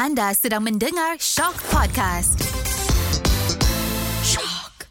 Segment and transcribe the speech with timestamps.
[0.00, 2.40] Anda sedang mendengar Shock Podcast.
[4.24, 4.88] Shock.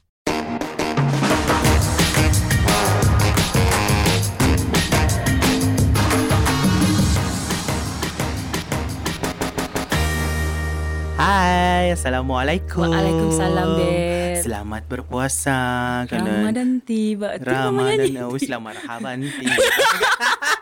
[11.18, 12.94] Hai, Assalamualaikum.
[12.94, 14.46] Waalaikumsalam, Beb.
[14.46, 15.58] Selamat berpuasa.
[16.06, 17.34] Ramadan tiba.
[17.42, 18.14] Ramadan.
[18.30, 19.26] Oh, selamat Ramadan.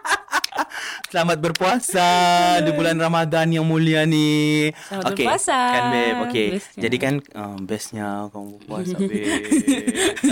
[1.08, 2.10] Selamat berpuasa
[2.68, 4.68] di bulan Ramadan yang mulia ni.
[4.92, 5.56] Selamat Okey, berpuasa.
[5.56, 6.16] Kan, Beb?
[6.28, 6.48] Okey.
[6.52, 6.82] Bestnya.
[6.84, 9.44] Jadi kan um, bestnya kamu berpuasa, Beb.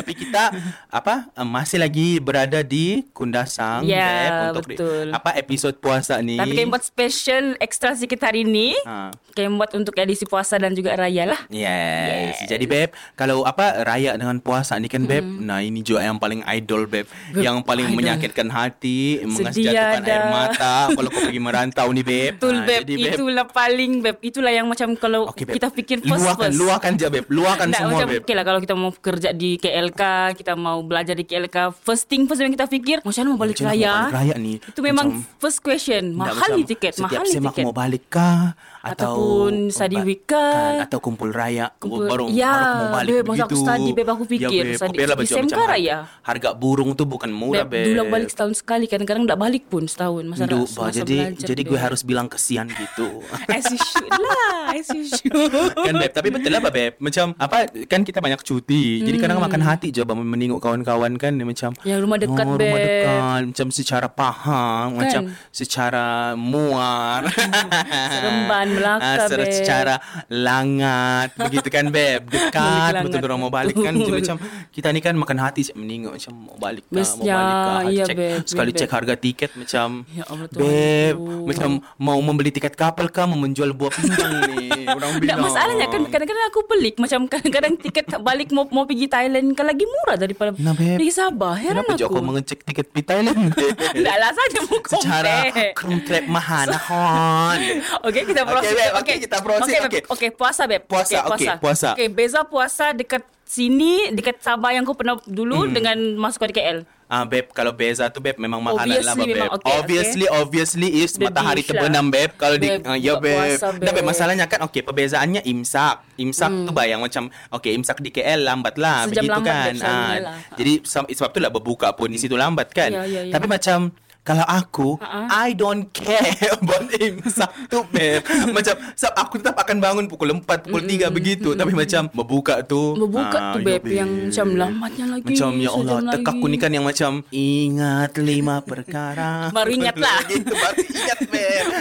[0.04, 0.44] Tapi kita
[0.92, 4.32] apa um, masih lagi berada di Kundasang, Ya, Beb.
[4.52, 5.06] Untuk betul.
[5.16, 6.36] apa episod puasa ni.
[6.36, 8.76] Tapi kami buat special extra sikit hari ni.
[8.84, 9.16] Ha.
[9.32, 11.40] Kami buat untuk edisi puasa dan juga raya lah.
[11.48, 12.36] Yes.
[12.36, 12.52] yes.
[12.52, 15.44] Jadi beb, kalau apa raya dengan puasa ni kan beb, mm.
[15.44, 17.04] nah ini juga yang paling idol beb,
[17.36, 17.96] Beb, yang paling idol.
[18.00, 20.08] menyakitkan hati, ada.
[20.08, 22.36] air mata kalau kau pergi merantau ni beb.
[22.36, 22.82] Betul, Ah, Beb.
[22.84, 24.18] jadi, Itulah paling, Beb.
[24.20, 25.48] Itulah yang macam kalau Beb.
[25.52, 26.58] kita fikir first luahkan, first.
[26.58, 28.22] luahkan je beb, luahkan Tak, semua macam, beb.
[28.22, 30.02] okay lah kalau kita mau kerja di KLK,
[30.34, 33.56] kita mau belajar di KLK, first thing first yang kita fikir, macam mana mau balik
[33.56, 33.88] Macam raya?
[33.88, 34.54] mau balik raya ni?
[34.60, 36.04] Itu memang Macam- first question.
[36.12, 37.64] Tak, Mahal ni tiket, mahal ni tiket.
[37.64, 38.54] mau balik kah?
[38.82, 40.78] Atau Ataupun study ba- week kah?
[40.80, 43.66] Atau kumpul raya Kumpul- baru, Ya, baru mau balik Beb, masa aku begitu.
[43.66, 44.78] study, Beb, aku fikir, ya, beb.
[44.78, 45.98] study- di SMK raya.
[46.22, 47.86] harga burung tu bukan murah Beb, beb.
[47.88, 50.24] dulu balik setahun sekali, kadang-kadang tak balik pun setahun.
[50.24, 53.20] Masa, Duh, ras- bah, jadi belajar, jadi gue harus bilang kesian gitu.
[53.50, 55.34] As you should lah, as you should.
[55.76, 59.62] kan beb tapi betul lah beb macam apa kan kita banyak cuti jadi kadang makan
[59.62, 61.88] hati bang menengok kawan-kawan kan macam Hmm.
[61.88, 62.86] Yang rumah dekat, oh, rumah Beb.
[62.86, 65.00] dekat macam secara pahang Kan?
[65.00, 66.06] macam secara
[66.36, 67.22] muar
[68.14, 69.54] Seremban, Melaka, Ah, secara, Beb.
[69.54, 69.96] secara
[70.30, 74.20] langat begitu kan beb dekat betul orang mau balik kan Betul.
[74.20, 74.36] macam
[74.70, 78.16] kita ni kan makan hati menengok macam mau balik kah mau balik kah iya, cek,
[78.16, 78.80] Beb, sekali Beb.
[78.80, 81.46] cek harga tiket macam Ya Allah, Tuhan beb aku.
[81.46, 85.86] macam mau membeli tiket kapal kah mau menjual buah pinggang ni orang Tak bilang masalahnya
[85.86, 90.16] kan kadang-kadang aku pelik macam kadang-kadang tiket balik mau mau pergi Thailand kan lagi murah
[90.16, 90.98] daripada Nah, Beb.
[90.98, 91.56] pergi Sabah.
[91.56, 92.12] Heran Kenapa aku.
[92.12, 93.38] kau mengecek tiket pergi Thailand?
[94.06, 95.36] Tak lah saja mau Secara
[95.74, 97.60] konkret mahal hon.
[98.08, 98.76] Okey kita Okey, proceed.
[98.76, 98.92] Beb.
[98.96, 99.64] Okey, kita proceed.
[99.66, 99.86] Okey, Beb.
[99.88, 100.02] Okey.
[100.08, 100.82] Okey, puasa beb.
[100.86, 101.90] Puasa, okey, puasa.
[101.94, 106.84] Okey, beza puasa dekat sini dekat Sabah yang kau pernah dulu dengan masuk ke KL.
[107.06, 109.38] Ah, beb, kalau beza tu beb memang makanan lah Obviously beb.
[109.38, 112.34] memang okey, obviously, obviously is The matahari dish terbenam beb.
[112.34, 113.30] Kalau di Beb, ah, ya beb.
[113.30, 114.04] puasa, Dah beb Beb.
[114.04, 116.02] masalahnya kan okey perbezaannya imsak.
[116.18, 119.14] Imsak tu bayang macam okey imsak di KL lambat lah Hmm.
[119.14, 119.74] Sejam begitu lambat, kan.
[119.76, 120.38] Beb, Ah, lah.
[120.58, 122.90] jadi sebab sebab tu lah berbuka pun di situ lambat kan.
[122.90, 123.32] Ya, ya, ya.
[123.32, 123.78] Tapi macam
[124.26, 125.46] kalau aku, Ha-ha.
[125.46, 126.26] I don't care
[126.58, 128.26] about imsak tu, beb.
[128.50, 131.54] macam, sebab aku tetap akan bangun pukul 4, pukul 3 begitu.
[131.54, 132.98] Tapi macam, berbuka tu.
[132.98, 136.86] Berbuka tu, ya, Beb, yang macam lambatnya lagi, Macam, ya Allah, tekak ni kan yang
[136.90, 139.32] macam, ingat lima perkara.
[139.58, 140.18] Baru ingat lah.
[140.26, 141.18] Gitu, baru ingat.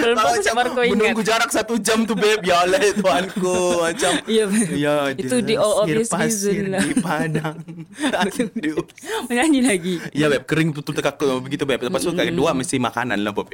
[0.05, 0.97] Belum Baru puasa baru kau ingat.
[1.01, 2.45] Menunggu jarak satu jam tu, beb.
[2.45, 3.89] Ya Allah, Tuhanku.
[3.89, 6.85] Macam, Ya, ya, Itu the obvious reason lah.
[6.85, 7.57] di padang.
[9.29, 9.95] Menyanyi lagi.
[10.13, 11.81] Ya beb kering betul tekak tu begitu beb.
[11.81, 13.49] Lepas tu kedua mesti makanan lah beb.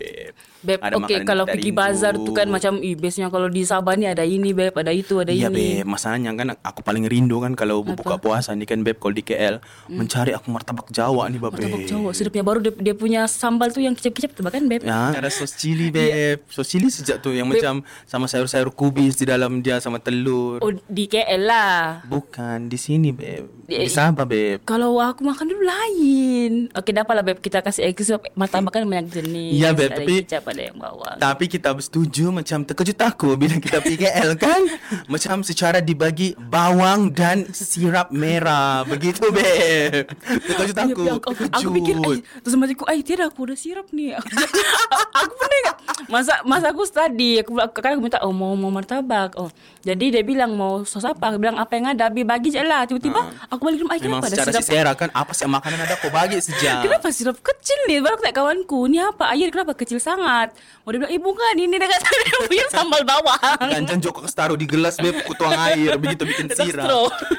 [0.60, 4.04] Beb, Ada makanan kalau pergi bazar tu kan macam eh biasanya kalau di Sabah ni
[4.04, 5.80] ada ini beb, ada itu, ada Iya ini.
[5.80, 9.22] beb, masalahnya kan aku paling rindu kan kalau berbuka puasa ni kan beb kalau di
[9.22, 11.48] KL mencari aku martabak Jawa ni beb.
[11.48, 11.60] Hmm.
[11.60, 14.82] Martabak Jawa sedapnya baru dia, dia punya sambal tu yang kecap-kecap tu kan beb.
[14.82, 16.44] Ya, ada sos cili beb.
[16.46, 17.56] Sos cili sejak tu yang Beb.
[17.56, 17.74] macam
[18.04, 20.60] sama sayur-sayur kubis di dalam dia sama telur.
[20.60, 22.04] Oh di KL lah.
[22.04, 23.48] Bukan di sini beb.
[23.64, 24.60] Di- Di Sabah beb.
[24.62, 26.52] Kalau aku makan dulu lain.
[26.70, 29.52] Okey dah apalah beb kita kasih eh, sebab martabak kan banyak jenis.
[29.52, 31.16] Iya, Beb, ada tapi- kecap ada yang bawang.
[31.16, 34.60] Tapi kita bersetuju macam terkejut aku bila kita pergi KL kan.
[35.12, 38.82] macam secara dibagi bawang dan sirap merah.
[38.82, 40.06] Begitu beb.
[40.16, 41.02] Terkejut Ya, aku.
[41.02, 41.52] ya, aku, aku, Terkejut.
[41.52, 44.26] aku fikir ay, Terus macam aku Ay tiada aku ada sirap ni Aku,
[45.20, 45.76] aku pernah ingat
[46.06, 49.50] Masa masa aku study Aku aku- kan aku minta Oh mau mau martabak Oh
[49.80, 53.20] Jadi dia bilang Mau sos apa Aku bilang apa yang ada bagi je lah Tiba-tiba
[53.48, 55.78] Aku balik rumah Ay Memang kenapa ada secara sirap si Sarah kan apa sih makanan
[55.80, 56.80] ada kau bagi sejak.
[56.84, 60.52] Kenapa sirap kecil ni Baru aku tanya kawanku Ni apa air kenapa kecil sangat
[60.84, 64.56] Oh dia bilang Eh bukan Ini dekat sana punya sambal bawang Kan jangan kau taruh
[64.60, 66.86] di gelas beb Ku tuang air begitu bikin sirap.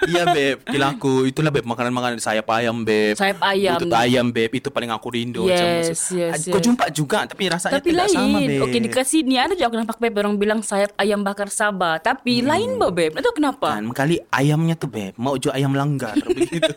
[0.10, 3.14] Iya beb, gila aku itulah beb makanan-makanan sayap ayam beb.
[3.18, 3.78] Sayap ayam.
[3.78, 6.66] Butut ayam beb itu paling aku rindu Yes, yes, Kau yes.
[6.66, 8.62] jumpa juga tapi rasanya Tapi tidak lain sama beb.
[8.66, 12.42] Okey dekat sini Ada juga aku nampak beb Orang bilang sayap ayam bakar Sabah Tapi
[12.42, 16.72] lain bah beb tahu kenapa Kan kali ayamnya tuh beb mau jual ayam langgar begitu.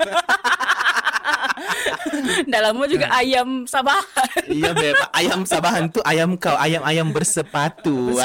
[2.52, 4.00] Dah lama juga ayam Sabah.
[4.48, 8.16] iya beb, ayam Sabahan tuh ayam kau, ayam-ayam bersepatu.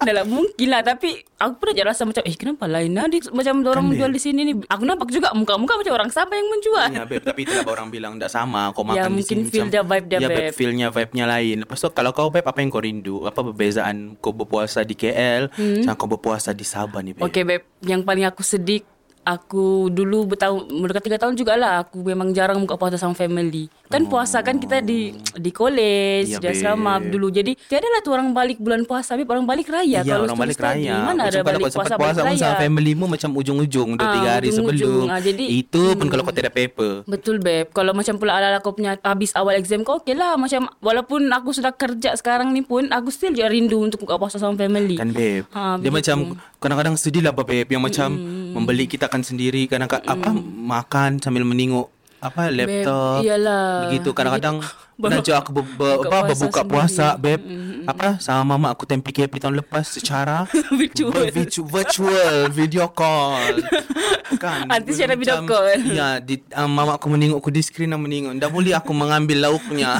[0.00, 3.04] Dah lah mungkin lah Tapi Aku pernah je rasa macam Eh kenapa lain lah?
[3.30, 4.16] Macam orang Kan, jual babe.
[4.16, 4.52] di sini ni.
[4.64, 6.88] Aku nampak juga Muka-muka macam orang Sabah yang menjual.
[6.94, 7.22] Ya beb.
[7.24, 8.72] Tapi itulah orang bilang Tak sama.
[8.72, 10.52] Kau makan Ya, di mungkin sini feel dia, vibe dia, Ya beb.
[10.56, 11.56] Feelnya vibe-nya lain.
[11.66, 13.24] Lepas tu kalau kau beb Apa yang kau rindu?
[13.28, 15.84] Apa perbezaan Kau berpuasa di KL hmm.
[15.84, 17.22] Sama kau berpuasa di Sabah ni beb.
[17.28, 18.82] Okay babe Yang paling aku sedih
[19.24, 24.08] Aku dulu bertahun Mendekat tiga tahun jugalah Aku memang jarang buka puasa sama family Kan
[24.08, 27.10] puasa kan kita di Di college Ya, Di asrama babe.
[27.10, 27.28] dulu.
[27.28, 30.40] Jadi tiada lah tu orang balik bulan puasa Babe orang balik raya Ya Kalau orang
[30.40, 30.96] balik raya.
[31.04, 32.56] Mana ada kalau balik puasa puasa balik raya?
[32.58, 35.04] family mu Macam ujung-ujung Dua Ah, tiga hari ujung-ujung.
[35.04, 35.06] sebelum.
[35.06, 37.04] Ah, jadi- Itu pun kalau kau tidak paper.
[37.04, 37.70] Betul beb.
[37.70, 40.34] Kalau macam pula ala-ala kau punya Habis awal exam kau Okay lah.
[40.34, 44.36] Macam Walaupun aku sudah kerja sekarang ni pun Aku still juga rindu Untuk buka puasa
[44.36, 44.96] sama family.
[44.96, 45.92] Kan babe Ha, Dia begitu.
[45.92, 46.16] macam
[46.56, 48.08] Kadang-kadang sedih lah babe Yang macam
[48.50, 49.66] Membeli kita kan sendiri.
[49.66, 50.30] Kadang kadang apa
[50.64, 51.92] Makan sambil menengok
[52.24, 53.84] Apa laptop iyalah.
[53.84, 57.42] Begitu kadang-kadang Nak ajak aku ber, ber, buka apa, puasa berbuka puasa babe
[57.82, 61.34] Apa Sama mama aku time PKP tahun lepas Secara Virtual.
[61.66, 63.58] Virtual Video call
[64.42, 65.82] Kan Nanti secara video call.
[65.90, 69.50] Ya di, um, Mama aku menengok aku di screen yang menengok Dah boleh aku mengambil
[69.50, 69.98] lauknya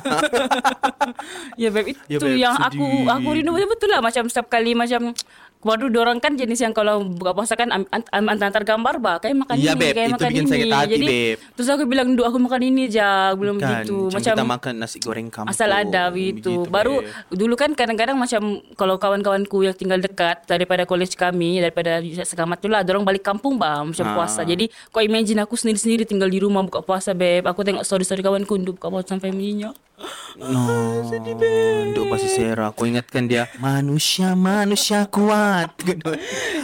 [1.59, 2.71] Ya beb itu Ya, beb, yang sedih.
[2.71, 5.11] aku aku rindu betul lah macam setiap kali macam
[5.65, 9.57] baru orang kan jenis yang kalau buka puasa kan am- antar gambar bah kayak makan
[9.57, 10.51] Ya, ini beb, kayak itu makan bikin ini.
[10.51, 11.37] sakit hati, Jadi beb.
[11.57, 14.75] terus aku bilang duk aku makan ini aja belum kan begitu macam, macam kita makan
[14.77, 16.53] nasi goreng kampung Asal ada begitu.
[16.67, 17.33] Baru babe.
[17.33, 18.43] dulu kan kadang-kadang macam
[18.75, 23.57] kalau kawan-kawanku yang tinggal dekat daripada college kami daripada segamat tu lah, orang balik kampung
[23.57, 24.15] bah macam Ah.
[24.15, 24.43] puasa.
[24.43, 27.43] Jadi kau imagine aku sendiri-sendiri tinggal di rumah buka puasa beb.
[27.45, 29.73] Aku tengok story-story kawanku duk buka puasa sama family-nya.
[30.35, 30.67] No,
[31.07, 31.95] sedih beb.
[31.95, 32.69] Duk masih Sarah.
[32.69, 35.54] Aku ingatkan dia manusia manusia kuat.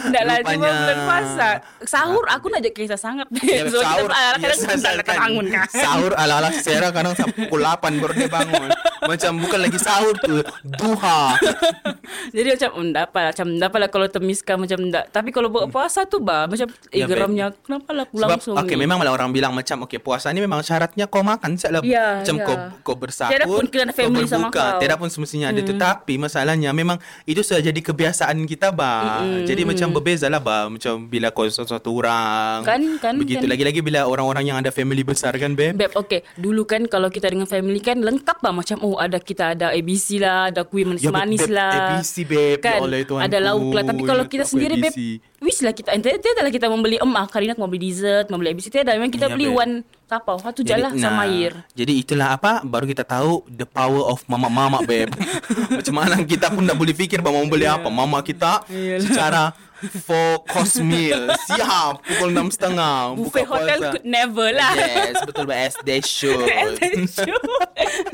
[0.03, 1.47] Tak lah cuma Rupanya- bulan puasa.
[1.83, 3.27] Sahur aku nak ajak kisah sangat.
[3.39, 5.17] Ya, So sahur kita ala- kadang kita kan.
[5.21, 5.67] bangun kan?
[5.69, 8.69] Sahur ala-ala Sarah kadang sampai pukul 8 baru dia bangun.
[9.01, 11.33] Macam bukan lagi sahur tu, duha.
[12.35, 15.47] Jadi macam tak apa lah Macam tak apa lah kalau termiskan macam tak Tapi kalau
[15.47, 17.17] buat puasa tu bah Macam eh Ya, babe.
[17.17, 18.83] geramnya Kenapa lah aku Sebab langsung okay, ni?
[18.83, 22.35] memang malah orang bilang macam okay puasa ni memang syaratnya kau makan sekali Ya, macam
[22.35, 22.45] ya.
[22.45, 24.77] kau kau bersahur Tiada pun kena family kau sama kau.
[24.77, 29.91] tiada pun semestinya ada tetapi masalahnya memang itu sudah jadi kebiasaan kita ba jadi macam
[29.91, 33.49] berbeza lah ba macam bila kau sesuatu orang Kan, kan, begitu kan.
[33.49, 36.21] lagi-lagi bila orang-orang yang ada family besar kan beb Beb, okay.
[36.35, 38.51] Dulu kan kalau kita dengan family kan lengkap lah.
[38.51, 41.75] Macam, oh ada kita ada ABC lah, ada kuih manis-manis Ya, beb, lah.
[41.93, 42.57] ABC, beb.
[42.57, 43.23] Ya Kan, Allah, Tuhanku.
[43.23, 43.83] ada lauk lah.
[43.83, 44.99] Tapi kalau kita Aku sendiri, Beb, ABC.
[45.39, 45.89] wish lah kita.
[45.93, 48.67] Tiada lah kita membeli, em, ah, Karina mau beli dessert, mau beli ABC.
[48.69, 49.57] Tiada, memang kita Ya, beli beb.
[49.57, 49.73] one
[50.05, 50.35] tapau.
[50.37, 51.55] Satu je lah sama air.
[51.71, 55.07] Jadi itulah apa baru kita tahu the power of mama-mama beb.
[55.77, 57.87] Macam mana kita pun tak boleh fikir bahawa mau beli apa.
[57.87, 58.67] Mama kita
[58.99, 59.55] secara
[60.01, 64.73] four course meal siap pukul enam setengah Buffet hotel could never lah.
[64.73, 66.41] Yes, betul As they should.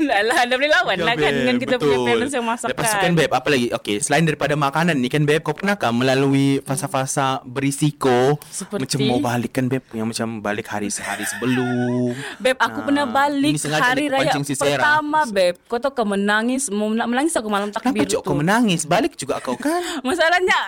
[0.00, 2.06] lah lah, dah boleh lawan Ya, lah kan babe, dengan kita punya betul.
[2.08, 2.70] parents yang masakan.
[2.72, 5.94] Lepas tu kan Beb Apa lagi Okay selain daripada makanan ni kan Beb Kau pernahkah
[5.94, 8.82] melalui Fasa-fasa berisiko Seperti?
[8.82, 13.06] Macam mau balik kan Beb Yang macam balik hari sehari sebelum Beb, aku Nah, pernah
[13.06, 15.54] balik ini sengaja hari raya si pertama, Beb.
[15.66, 18.26] Kau tahu kau menangis, mau nak menangis aku malam Kenapa takbir Cok tu.
[18.26, 20.58] kau menangis Balik juga kau kan Masalahnya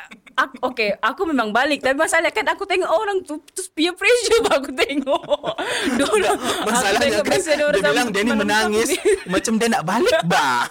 [0.41, 1.81] aku, Okay Aku memang balik.
[1.81, 5.21] Tapi masalahnya kan Aku tengok orang tu Terus peer pressure Aku tengok.
[5.97, 8.89] Diorang Masalahnya aku tengok kan diorang Dia bilang dia ni menangis.
[9.33, 10.67] Macam dia nak balik bah.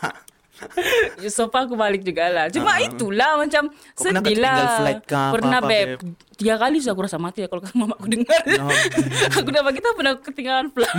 [1.32, 2.52] So far aku balik jugalah.
[2.52, 2.84] Cuma Ah.
[2.84, 5.88] itulah Macam Kau pernah sedih lah flight apa-apa, Pernah beb?
[5.96, 6.00] Beb?
[6.36, 8.44] Tiga kali sudah aku rasa mati Kalau mama aku dengar.
[8.44, 8.68] Ya,
[9.36, 10.92] Aku dah bagi tahu Pernah ketinggalan flight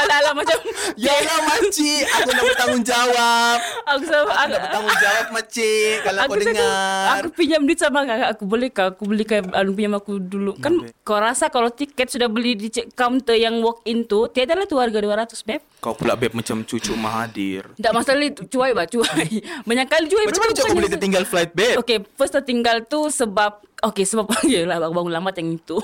[0.00, 0.58] Aku ala-ala macam
[1.04, 3.58] Ya Allah makcik Aku nak bertanggungjawab.
[3.84, 7.12] Aku sama Aku nak bertanggungjawab makcik Kalau kau cakap, dengar.
[7.20, 8.42] Aku pinjam duit sama kakak Aku.
[8.48, 8.86] Boleh kah?
[8.92, 10.52] Aku belikan Anu pinjam aku dulu.
[10.56, 10.72] Kan
[11.04, 14.80] kau rasa kalau tiket Sudah beli di counter Yang walk in tu Tiada lah tu
[14.80, 15.60] harga 200 beb.
[15.84, 17.68] Kau pula Beb macam cucu Mahathir.
[17.76, 19.44] Tak masalah itu Cuai bah cuai.
[19.68, 20.24] Banyak kali cuai.
[20.28, 21.76] Macam mana kau boleh tertinggal flight Beb?
[21.84, 25.76] Okay first tertinggal tu Sebab Okay sebab Yelah bangun lambat yang itu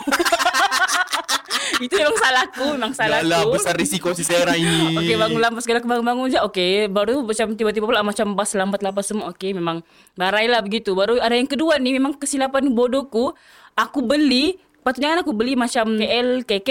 [1.83, 4.97] Itu memang salahku Memang salahku Yalah besar risiko si Sarah ini.
[5.01, 6.41] Okay bangun lambat sekali aku bangun-bangun je.
[6.51, 9.33] Okay baru macam tiba-tiba pula Macam bas lambat lambat semua.
[9.33, 9.85] Okay memang
[10.17, 10.97] Barai lah begitu.
[10.97, 13.37] Baru ada yang kedua ni Memang kesilapan bodohku
[13.77, 16.71] Aku beli Patutnya kan aku beli macam KL KK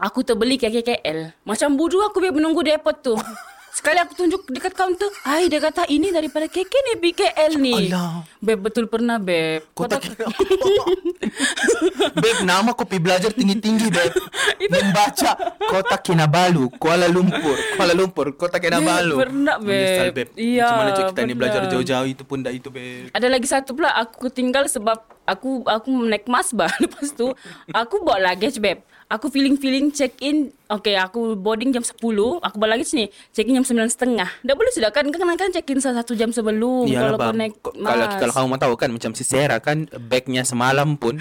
[0.00, 3.14] Aku terbeli KKKL Macam bodoh aku biar menunggu di airport tu
[3.70, 8.26] Sekali aku tunjuk dekat kaunter Hai dia kata ini daripada KK ni PKL ni Alah.
[8.36, 10.26] Beb betul pernah beb Kau tak kira
[12.22, 14.12] Beb nama kau pergi belajar tinggi-tinggi Beb
[14.72, 19.70] Membaca Kota Kinabalu Kuala Lumpur Kuala Lumpur Kota Kinabalu Beb, pernah, Beb.
[19.70, 21.36] Menyesal Beb Iya, Macam mana kita ni pernah.
[21.38, 24.98] belajar jauh-jauh Itu pun dah itu Beb Ada lagi satu pula aku tinggal sebab
[25.30, 26.70] aku aku naik mas bah.
[26.82, 27.30] Lepas tu
[27.70, 28.82] aku bawa luggage beb.
[29.10, 31.98] Aku feeling-feeling check in Okay aku boarding jam 10
[32.46, 34.14] Aku bawa luggage ni Check in jam 9.30
[34.46, 37.50] Dah boleh sudah kan Kan kan check in satu jam sebelum Iyalah, Walaupun bang.
[37.50, 41.18] naik mas Kalau kalau kamu tahu kan macam si Sarah kan bagnya semalam pun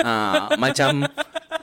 [0.00, 1.04] ha, macam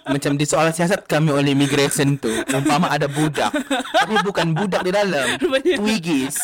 [0.10, 3.54] macam di soal siasat kami oleh immigration tu umpama ada budak
[3.96, 5.78] tapi bukan budak di dalam Benar.
[5.78, 6.36] Twiggies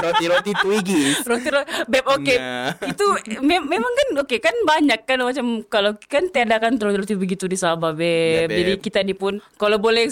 [0.00, 2.70] roti-roti Twiggies Roti roti Beb okay Nah.
[2.80, 3.04] Itu
[3.40, 7.54] me- memang kan Okay kan banyak kan Macam Kalau kan tiada kan Roti-roti begitu di
[7.54, 8.56] Sabah Ya, beb Beb.
[8.56, 10.06] Jadi kita ni pun Kalau boleh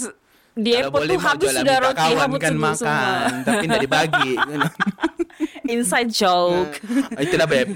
[0.56, 3.80] Di kalau airport boleh tu Habis sudah roti kawan Habis kan semua makan tapi tidak
[3.84, 4.32] dibagi.
[5.66, 6.78] Inside joke.
[7.12, 7.68] Ah, Itulah beb.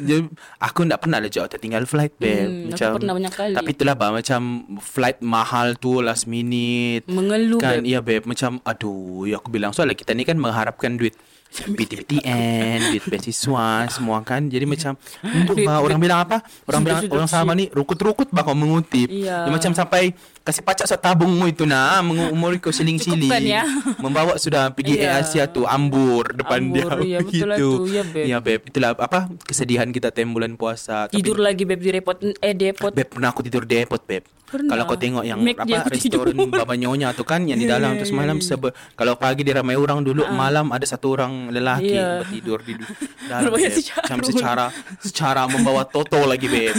[0.62, 2.48] Aku tak pernah lah jauh tertinggal flight beb.
[2.48, 3.54] Hmm, aku pernah banyak kali.
[3.58, 4.40] Tapi itulah bah Macam
[4.78, 7.04] flight mahal tu Last minute.
[7.10, 7.82] Mengeluh Kan?
[7.82, 7.90] Beb.
[7.90, 8.22] Iya beb.
[8.24, 9.74] Macam aduh ya Aku bilang.
[9.76, 11.18] Soalnya kita ni kan Mengharapkan duit
[11.50, 14.46] PTPTN Duit beasiswa Semua kan.
[14.46, 14.94] Jadi macam
[15.26, 16.46] Untuk bah Orang bilang apa?
[16.70, 19.10] Orang bilang Orang sama ni Rukut-rukut bah kau mengutip.
[19.10, 23.62] Dia macam sampai Kasih pacak sa tabungmu itu nah Mengumur kau siling-siling ya.
[23.96, 24.96] Membawa sudah pergi.
[24.98, 27.68] Air Asia tu Ambur Depan Ambur, dia iya, betul lah Begitu.
[27.76, 27.84] tu.
[27.86, 28.24] Iya, beb.
[28.24, 32.16] Ya beb Itulah apa Kesedihan kita tem bulan puasa Tapi Tidur lagi beb di repot
[32.18, 34.74] Eh airport Beb pernah aku tidur airport beb Pernah.
[34.74, 37.94] Kalau kau tengok yang Make apa restoran Baba Nyonya tu kan Yang di Ya, dalam
[37.94, 38.42] ya, tu ya, semalam ya.
[38.44, 42.18] sebe, Kalau pagi dia ramai orang dulu Malam ada satu orang lelaki Ya.
[42.18, 42.74] yang Bertidur di
[43.30, 44.64] dalam Macam secara
[44.98, 46.74] Secara membawa toto lagi beb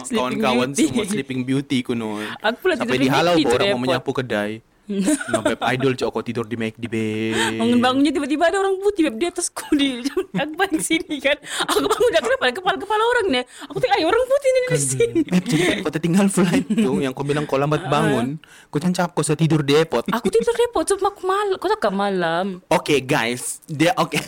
[0.00, 0.88] So, Kawan-kawan Beauty.
[0.88, 3.84] semua Sleeping Beauty kuno Aku pula Sampai di dihalau McD tu orang di mau airport.
[3.88, 4.52] menyapu kedai
[5.48, 9.26] beb idol cok kau tidur di McD beb Bangun-bangunnya tiba-tiba ada orang putih beb di
[9.32, 10.04] atasku di
[10.60, 11.40] balik sini kan.
[11.64, 13.42] Aku bangun dah kenapa kepala-kepala orang ni.
[13.72, 15.20] Aku tengok ay orang putih ni di sini.
[15.24, 18.36] Beb jadi kan kau tertinggal flight tu Yang kau bilang kau lambat bangun
[18.68, 21.56] Kau cancap kau tidur di airport Aku tidur repot sebab aku malam.
[21.56, 22.46] Kau tak malam.
[22.68, 24.20] Okay guys, dia okay.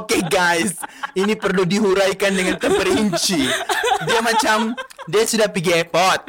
[0.00, 0.80] okay guys,
[1.12, 3.40] ini perlu dihuraikan dengan terperinci.
[4.08, 4.72] Dia macam
[5.06, 6.20] dia sudah pergi airport,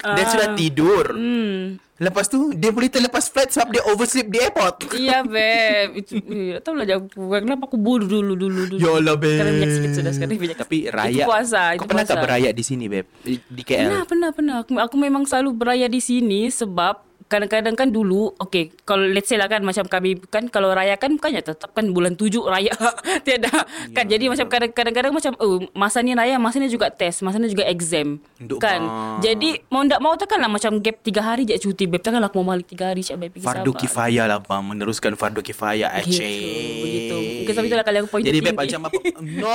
[0.00, 1.06] dia sudah tidur.
[1.10, 1.78] Hmm.
[1.94, 4.90] Lepas tu dia boleh terlepas flight sebab dia oversleep di airport.
[4.92, 5.94] Iya beb.
[5.94, 8.82] Itu eh, tahu lah aku kenapa aku bodoh dulu dulu dulu.
[8.82, 9.30] Ya Allah beb.
[9.30, 10.58] Sekarang banyak sikit sudah sekarang banyak.
[10.58, 11.14] Tapi raya.
[11.14, 12.24] Itu puasa, Kau itu pernah tak puasa.
[12.26, 13.06] beraya di sini beb?
[13.22, 14.10] Di, di Pernah, KL.
[14.10, 14.54] pernah, pernah.
[14.66, 19.34] Aku, aku memang selalu beraya di sini sebab kadang-kadang kan dulu, okay, kalau let's say
[19.34, 22.70] lah kan macam kami kan kalau raya kan bukannya tetap kan bulan tujuh raya.
[23.26, 23.50] Tiada.
[23.90, 27.36] Kan jadi macam kadang- kadang-kadang macam oh, masa ni raya, masa ni juga test, masa
[27.36, 28.20] ni juga exam.
[28.38, 28.80] Nduk, kan.
[28.80, 29.18] bah.
[29.20, 31.84] Jadi mau tak mau takkan lah macam gap tiga hari je cuti.
[31.84, 35.14] Beb takkan lah aku mau balik tiga hari siap beb Fardu kifayah lah bang Meneruskan
[35.14, 36.38] fardu kifayah Aceh
[36.80, 37.16] begitu.
[37.40, 39.52] Mungkin sebab itulah kali aku poin Jadi beb macam apa No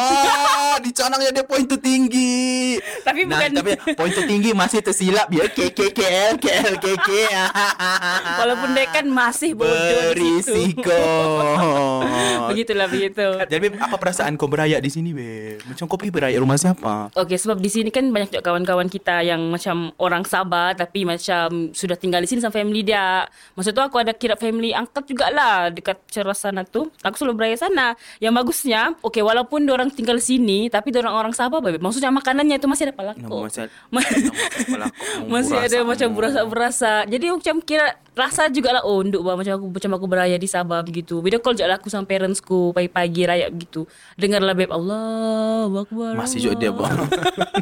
[0.77, 5.27] Di canangnya dia poin tu tinggi Tapi nah, bukan- Tapi poin tu tinggi Masih tersilap
[5.29, 7.09] ya KKKL KL KK
[8.39, 10.13] Walaupun dia kan masih bodoh.
[10.15, 10.95] Berisiko
[12.49, 13.25] Begitulah begitu.
[13.39, 17.37] Jadi Apa perasaan kau beraya di sini beb Macam kau pergi beraya rumah siapa Okey
[17.37, 21.95] sebab di sini kan banyak juga kawan-kawan kita yang macam orang Sabah tapi macam sudah
[21.95, 23.25] tinggal di sini sama family dia.
[23.55, 26.87] Maksud tu aku ada kira family angkat jugalah dekat Ceras sana tu.
[27.01, 27.93] Aku selalu beraya sana.
[28.17, 31.79] Yang bagusnya, okey walaupun orang tinggal sini tapi orang orang Sabah babe.
[31.79, 33.19] Maksudnya makanannya itu masih ada palako.
[33.19, 33.37] Nama
[33.95, 34.31] masih-
[35.33, 36.91] masih ada macam berasa-berasa.
[37.05, 41.23] Jadi macam kira rasa jugalah oh bah macam aku macam aku beraya di Sabah begitu.
[41.23, 42.03] Video call jugalah aku sama
[42.39, 43.83] parentsku pagi-pagi raya begitu.
[44.15, 46.15] Dengarlah beb Allah Akbar.
[46.15, 46.97] Masih juga dia bang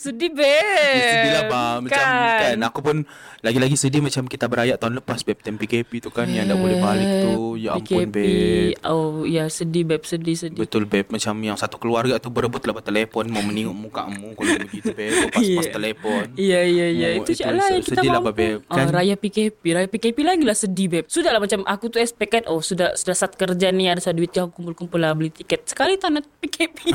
[0.00, 1.78] Sedih beb Sedih lah bang.
[1.84, 2.56] Macam kan.
[2.64, 2.96] Aku pun
[3.44, 6.78] Lagi-lagi sedih Macam kita beraya tahun lepas Beb Time PKP tu kan Yang tak boleh
[6.80, 7.60] balik tu.
[7.60, 8.08] Ya ampun PKP.
[8.08, 8.80] beb.
[8.88, 10.00] Oh ya sedih beb.
[10.08, 10.56] Sedih sedih.
[10.56, 11.12] Betul beb.
[11.12, 15.12] Macam yang satu keluarga tu Berebut lah telefon Mau menengok mukamu Kalau begitu beb.
[15.28, 15.72] Pas-pas Iya.
[15.76, 18.88] telefon Iya iya iya Oh, Itu je lah sedih lah, Beb, oh, kan?
[18.88, 21.04] Raya PKP Raya PKP lagi lah sedih beb.
[21.12, 24.32] Sudah lah macam Aku tu expect kan Oh sudah sudah saat kerja ni Ada duit
[24.32, 25.68] Aku kumpul-kumpul lah Beli tiket.
[25.68, 26.88] Sekali tak nak PKP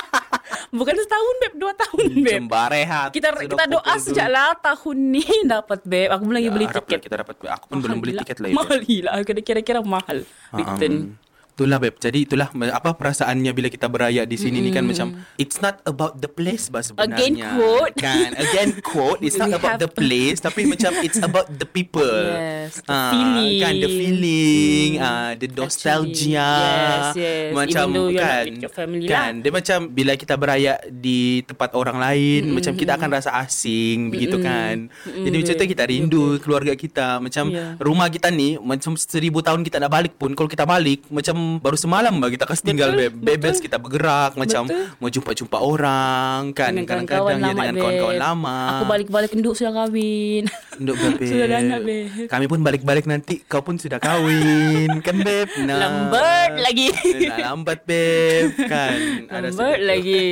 [0.78, 1.52] Bukan setahun beb.
[1.58, 6.08] Dua tahun beb Macam barehat kita Sudah kita doa sejak lah tahun ni dapat beb.
[6.08, 6.98] Aku belum lagi Ya, beli tiket.
[7.00, 8.58] Kita dapat Aku pun belum beli Mahal tiket lagi beb.
[8.58, 9.10] Mahal gila.
[9.20, 10.18] Kira- Kira-kira mahal.
[10.52, 10.94] Return.
[11.12, 11.27] Um,
[11.58, 11.98] itulah beb.
[11.98, 16.14] Jadi itulah apa perasaannya bila kita beraya di sini ni kan macam it's not about
[16.16, 17.18] the place bah sebenarnya.
[17.18, 17.94] Again quote.
[17.98, 18.30] Kan.
[18.38, 19.18] Again quote.
[19.20, 22.06] It's not We about the place tapi macam it's about the people.
[22.06, 23.58] Yes, the Ah, feeling.
[23.58, 26.38] Kan the feeling, ah the nostalgia.
[26.38, 27.50] Actually, yes, yes.
[27.50, 28.44] Macam Even kan.
[28.70, 29.32] family kan.
[29.40, 34.38] Dia macam bila kita beraya di tempat orang lain macam kita akan rasa asing begitu
[34.38, 34.86] kan.
[35.02, 37.18] Jadi macam tu kita rindu keluarga kita.
[37.18, 37.80] Macam Yeah.
[37.80, 41.76] rumah kita ni macam seribu tahun kita nak balik pun kalau kita balik macam baru
[41.80, 43.12] semalam bah kita kasih tinggal Betul, beb.
[43.24, 43.64] Bebas betul.
[43.64, 44.84] kita bergerak macam Betul.
[45.00, 48.58] mau jumpa-jumpa orang kan Dengan kadang-kadang ya dengan kawan-kawan lama.
[48.76, 50.44] Aku balik-balik kenduk sudah kahwin.
[50.76, 51.18] Untuk beb.
[51.24, 52.28] Sudah ada anak, Beb.
[52.28, 55.48] Kami pun balik-balik nanti kau pun sudah kahwin kan beb.
[55.64, 55.76] Nah.
[55.80, 56.92] Lambat lagi.
[57.24, 58.98] Nah, lambat beb kan.
[59.32, 60.26] Lambat lagi.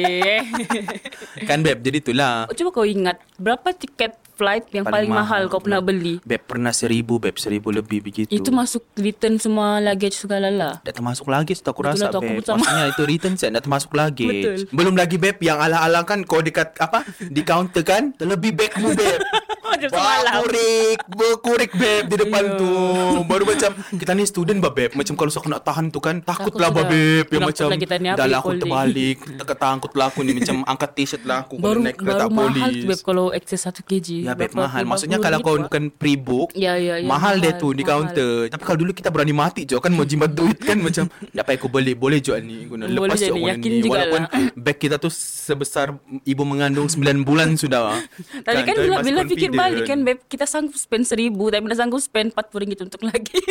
[1.48, 2.44] Kan beb jadi itulah.
[2.52, 6.20] Coba kau ingat berapa tiket flight yang paling, mahal, kau pernah beli?
[6.22, 8.30] Beb pernah seribu beb seribu lebih begitu.
[8.30, 10.74] Itu masuk return semua luggage segala lah.
[10.84, 12.44] Tak termasuk lagi aku Betul rasa lah aku beb.
[12.44, 14.28] Maksudnya itu return set tak termasuk lagi.
[14.28, 14.54] Betul.
[14.76, 19.20] Belum lagi beb yang ala-ala kan kau dekat apa di counter kan terlebih bagmu beb.
[19.66, 20.32] Macam semalam.
[20.36, 22.72] Berkurik, berkurik beb di depan tu.
[23.24, 24.90] Baru macam kita ni student bah beb.
[24.92, 26.86] Macam kalau aku nak tahan tu kan takut Takut lah sudah.
[26.86, 27.24] beb.
[27.26, 29.16] Yang macam apa dah lah aku terbalik.
[29.36, 32.74] Takut lah aku ni macam angkat t-shirt lah aku Baru naik kereta baru mahal polis.
[32.76, 34.08] tu beb kalau excess 1 kg.
[34.22, 34.82] Ya beb mahal.
[34.82, 38.06] 50 Maksudnya kalau kau bukan pre-book, Ya, ya, ya, mahal, mahal, tu di mahal.
[38.06, 38.32] counter.
[38.48, 41.58] Tapi kalau dulu kita berani mati je kan mau jimat duit kan macam tak payah
[41.58, 44.50] aku beli, boleh je ni lepas je ni, Walaupun lah.
[44.54, 47.98] beg kita tu sebesar ibu mengandung 9 bulan sudah.
[48.40, 51.78] Tapi kan bila, masih bila fikir balik kan Beb Kita sanggup spend seribu Tapi tidak
[51.78, 53.34] sanggup spend 40 ringgit untuk lagi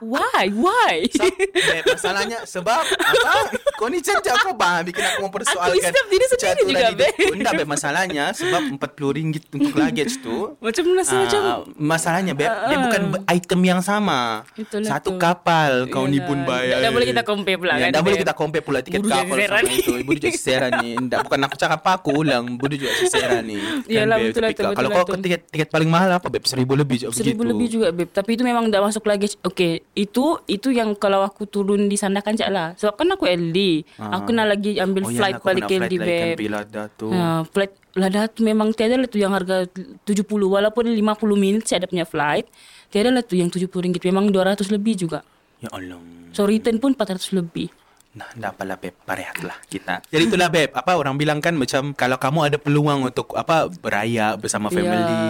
[0.00, 0.48] Why?
[0.48, 1.04] Why?
[1.12, 3.52] Sa- Beb, masalahnya sebab apa?
[3.80, 5.72] Kau ni cecak kau bah bikin aku mempersoalkan.
[5.72, 7.64] Aku isap diri sendiri juga, hidup Beb.
[7.64, 10.52] masalahnya sebab 40 ringgit untuk luggage tu.
[10.60, 11.40] Macam rasa Ah, macam
[11.74, 12.82] masalahnya beb, dia Ah.
[12.82, 14.44] bukan be- item yang sama.
[14.52, 15.18] Itulah Satu tu.
[15.18, 16.84] kapal kau ni pun bayar.
[16.84, 19.70] Tak boleh kita compare pula Ya, kan, Tak boleh kita compare pula tiket kapal sama
[19.72, 19.92] itu.
[19.96, 20.90] Ibu juga seseran ni.
[20.92, 22.44] Enggak, bukan aku cakap apa aku ulang.
[22.60, 23.56] Budu juga seseran ni.
[23.80, 26.44] Kan, Yalah, betul lah kalau- lah kau tiket tiket paling mahal apa beb?
[26.44, 30.42] Seribu lebih je Seribu lebih juga Beb Tapi itu memang dah masuk luggage Okay Itu
[30.44, 33.58] itu yang kalau aku turun di sana kan cak lah Sebab kan aku LD
[33.98, 34.20] Ah.
[34.20, 37.08] Aku nak lagi ambil Oh, flight balik kena LD flight lah tu.
[37.10, 39.66] Ha, flight Lada tu memang tiada lah tu yang harga
[40.06, 41.00] 70 walaupun 50
[41.34, 42.46] minit saya ada punya flight.
[42.86, 45.26] Tiada lah tu yang 70 ringgit memang 200 lebih juga.
[45.58, 45.98] Ya Allah.
[46.30, 47.66] So return pun 400 lebih.
[48.10, 50.02] Nah, tak apalah Beb, parehatlah kita.
[50.04, 54.34] Jadi itulah Beb, apa orang bilang kan macam kalau kamu ada peluang untuk apa beraya
[54.34, 54.74] bersama Ya.
[54.74, 55.22] family,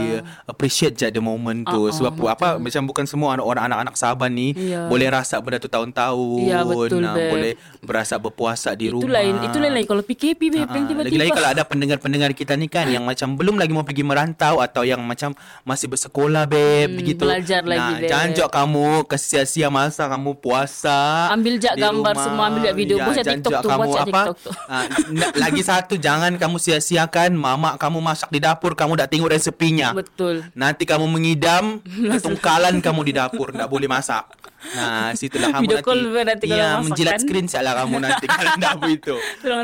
[0.47, 1.77] appreciate je the moment tu.
[1.83, 4.89] Ah, Sebab apa macam bukan semua anak- orang anak-anak Sabah ni Ya.
[4.89, 6.41] boleh rasa benda tu tahun-tahun.
[6.43, 9.13] Ya, betul, Nah, boleh berasa berpuasa di Itu rumah.
[9.15, 11.05] lain, itu lain lain kalau PKP beb yang tiba-tiba.
[11.05, 14.83] Lagi-lagi kalau ada pendengar-pendengar kita ni kan yang macam belum lagi mau pergi merantau atau
[14.83, 17.23] yang macam masih bersekolah beb Hmm, begitu.
[17.23, 18.09] belajar lagi, nah, Beb.
[18.09, 21.29] jangan jok kamu kesia-sia masa kamu puasa.
[21.31, 22.25] Ambil jak gambar rumah.
[22.25, 22.97] semua, ambil jak video.
[22.97, 24.07] Ya, Buat TikTok tu, buat kamu jak apa?
[24.07, 24.51] TikTok tu.
[25.19, 29.91] Na- lagi satu jangan kamu sia-siakan mama kamu masak di dapur kamu tak tengok resepinya.
[29.93, 30.47] Betul.
[30.55, 31.83] Nanti kamu mengidam
[32.17, 34.25] ketungkalan kamu di dapur tak boleh masak.
[34.71, 35.87] Nah, situlah kamu Video nanti.
[35.87, 39.15] call nanti kalau Iya, masak, menjilat screen lah kamu nanti kalau tak begitu.
[39.17, 39.59] Betul,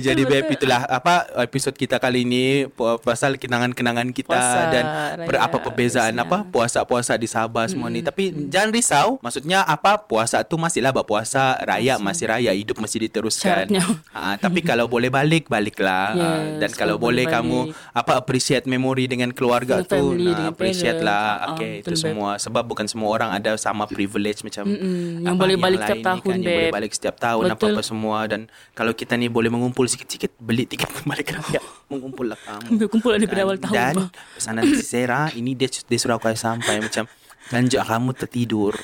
[0.00, 0.54] Jadi beb betul.
[0.58, 2.66] itulah apa episod kita kali ini
[2.98, 4.84] pasal kenangan-kenangan kita Puasa dan
[5.22, 6.26] per, raya apa perbezaan biasanya.
[6.26, 8.00] apa puasa-puasa di Sabah semua ni.
[8.00, 13.70] Tapi jangan risau, maksudnya apa puasa tu masihlah berpuasa, raya masih raya, hidup masih diteruskan.
[14.10, 16.10] Ah, tapi kalau boleh balik baliklah.
[16.10, 17.58] Ah, Yes, dan kalau boleh boleh kamu
[17.92, 21.24] apa appreciate memori dengan keluarga Dengan tu, nah, appreciate lah.
[21.40, 22.02] Ah, Okay, itu betul, Beb.
[22.04, 24.07] semua sebab bukan semua orang ada sama privilege
[24.42, 27.54] macam Mm-mm, yang apa, boleh balik setiap tahun, kan, yang boleh balik setiap tahun Betul.
[27.54, 28.18] apa-apa semua.
[28.26, 28.40] Dan
[28.72, 31.60] kalau kita ni boleh mengumpul sikit-sikit beli tiket balik raya
[31.92, 32.88] mengumpul lah kamu.
[32.88, 33.94] Kumpul daripada awal tahun, dan
[34.34, 37.04] pesanan Sarah ini dia, dia suruh aku sampai macam
[37.48, 38.74] Lanjut kamu tertidur.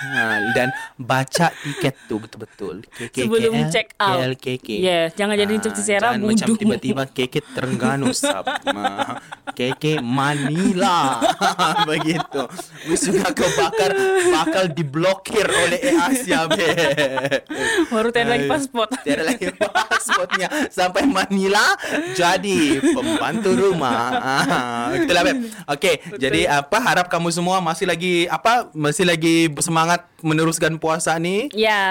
[0.00, 2.80] Ha, Dan baca tiket tu betul-betul.
[2.86, 4.16] KKKL, Sebelum check out.
[4.18, 8.44] KLKK Yes, jangan jadi Ah, macam Sarah, Jangan macam tiba-tiba KK Terengganu sab.
[9.46, 11.20] KK Manila.
[11.90, 12.42] Begitu.
[12.84, 13.92] Wis juga kau bakar
[14.30, 16.68] Bakal diblokir oleh Asia be.
[17.88, 18.90] Baru tiada lagi Ay, pasport.
[19.00, 20.48] Tiada lagi pasportnya.
[20.68, 21.76] Sampai Manila
[22.12, 24.00] Jadi Pembantu rumah.
[24.16, 24.42] Ah,
[24.92, 27.60] Itulah Beb Okay Jadi apa Harap kamu semua?
[27.60, 31.84] Masih lagi Apa Masih lagi Bersemangat Meneruskan puasa ni Ya,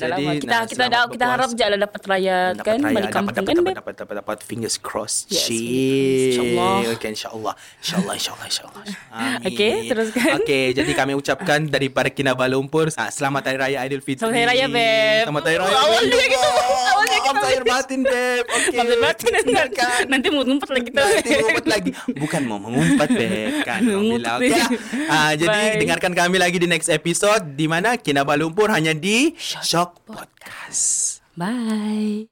[0.00, 0.32] dah jadi, lama.
[0.40, 1.60] Kita nah, kita dah kita harap berpuasa.
[1.60, 4.36] je lah dapat raya dapat kan raya, balik kampung dapat, kan dapat, dapat, dapat, dapat,
[4.40, 5.28] fingers crossed.
[5.28, 6.40] Yes, Cik.
[6.40, 6.72] insyaAllah.
[6.96, 7.54] Okay, insyaAllah.
[7.84, 8.82] InsyaAllah, insyaAllah, insyaAllah.
[9.12, 9.48] Amin.
[9.52, 10.30] Okay, teruskan.
[10.40, 14.24] Okay, jadi kami ucapkan daripada Kinabalu Lumpur, selamat Hari Raya Aidilfitri.
[14.24, 15.22] Selamat Hari Raya, Beb.
[15.28, 15.76] Selamat Hari Raya.
[15.76, 18.44] Oh, kita- awalnya kita- lahir batin, Beb.
[18.60, 18.76] Okay.
[18.76, 20.02] Maafkan batin nanti, Kan.
[20.06, 20.88] nanti mau ngumpet lagi.
[20.90, 24.34] Nanti ngumpet lagi Bukan mau mengumpat Beb Kan Alhamdulillah.
[24.36, 24.56] Okay ni.
[24.56, 24.68] lah.
[25.08, 25.78] Ah, Jadi Bye.
[25.78, 32.30] dengarkan kami lagi di next episode Di mana Kinabalu Lumpur hanya di Shock Podcast Bye.